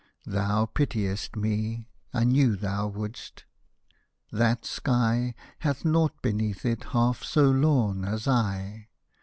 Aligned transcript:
—Thou 0.25 0.65
pitiest 0.65 1.35
me— 1.35 1.87
I 2.11 2.23
knew 2.23 2.55
thou 2.55 2.87
would'st— 2.87 3.43
that 4.31 4.65
sky 4.65 5.35
Hath 5.59 5.85
nought 5.85 6.23
beneath 6.23 6.65
it 6.65 6.85
half 6.85 7.23
so 7.23 7.51
lorn 7.51 8.03
as 8.03 8.27
I. 8.27 8.87